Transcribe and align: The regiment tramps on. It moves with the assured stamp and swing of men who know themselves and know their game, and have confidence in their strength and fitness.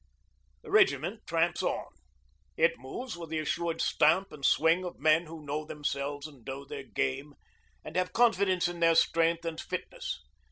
The 0.63 0.71
regiment 0.71 1.27
tramps 1.27 1.61
on. 1.61 1.85
It 2.57 2.79
moves 2.79 3.15
with 3.15 3.29
the 3.29 3.37
assured 3.37 3.81
stamp 3.81 4.31
and 4.31 4.43
swing 4.43 4.83
of 4.83 4.97
men 4.97 5.27
who 5.27 5.45
know 5.45 5.63
themselves 5.63 6.25
and 6.25 6.43
know 6.43 6.65
their 6.65 6.85
game, 6.87 7.35
and 7.85 7.95
have 7.95 8.11
confidence 8.11 8.67
in 8.67 8.79
their 8.79 8.95
strength 8.95 9.45
and 9.45 9.61
fitness. 9.61 10.23